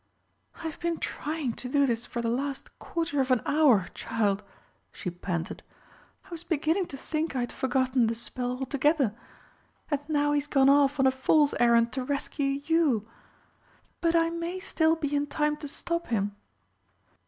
"I've 0.63 0.79
been 0.79 0.97
trying 0.97 1.53
to 1.53 1.69
do 1.69 1.85
this 1.85 2.07
for 2.07 2.23
the 2.23 2.27
last 2.27 2.75
quarter 2.79 3.21
of 3.21 3.29
an 3.29 3.43
hour, 3.45 3.87
child," 3.93 4.41
she 4.91 5.11
panted. 5.11 5.61
"I 6.25 6.29
was 6.31 6.43
beginning 6.43 6.87
to 6.87 6.97
think 6.97 7.35
I'd 7.35 7.51
forgotten 7.51 8.07
the 8.07 8.15
spell 8.15 8.49
altogether. 8.57 9.13
And 9.91 9.99
now 10.09 10.31
he's 10.31 10.47
gone 10.47 10.69
off 10.69 10.99
on 10.99 11.05
a 11.05 11.11
fool's 11.11 11.53
errand 11.59 11.93
to 11.93 12.03
rescue 12.03 12.63
you! 12.65 13.07
But 13.99 14.15
I 14.15 14.31
may 14.31 14.59
still 14.59 14.95
be 14.95 15.15
in 15.15 15.27
time 15.27 15.55
to 15.57 15.67
stop 15.67 16.07
him!" 16.07 16.35